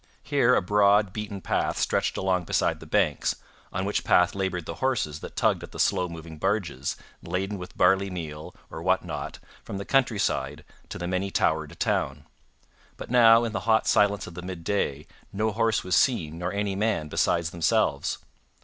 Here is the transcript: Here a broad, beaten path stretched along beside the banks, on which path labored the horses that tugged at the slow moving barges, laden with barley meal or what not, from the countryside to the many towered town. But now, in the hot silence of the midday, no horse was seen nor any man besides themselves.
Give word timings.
Here 0.23 0.55
a 0.55 0.63
broad, 0.63 1.13
beaten 1.13 1.41
path 1.41 1.77
stretched 1.77 2.17
along 2.17 2.45
beside 2.45 2.79
the 2.79 2.87
banks, 2.87 3.35
on 3.71 3.85
which 3.85 4.03
path 4.03 4.33
labored 4.33 4.65
the 4.65 4.73
horses 4.81 5.19
that 5.19 5.35
tugged 5.35 5.61
at 5.61 5.73
the 5.73 5.79
slow 5.79 6.09
moving 6.09 6.39
barges, 6.39 6.95
laden 7.21 7.59
with 7.59 7.77
barley 7.77 8.09
meal 8.09 8.55
or 8.71 8.81
what 8.81 9.05
not, 9.05 9.37
from 9.63 9.77
the 9.77 9.85
countryside 9.85 10.65
to 10.89 10.97
the 10.97 11.05
many 11.07 11.29
towered 11.29 11.79
town. 11.79 12.25
But 12.97 13.11
now, 13.11 13.43
in 13.43 13.51
the 13.51 13.59
hot 13.69 13.85
silence 13.85 14.25
of 14.25 14.33
the 14.33 14.41
midday, 14.41 15.05
no 15.31 15.51
horse 15.51 15.83
was 15.83 15.95
seen 15.95 16.39
nor 16.39 16.51
any 16.51 16.75
man 16.75 17.07
besides 17.07 17.51
themselves. 17.51 18.17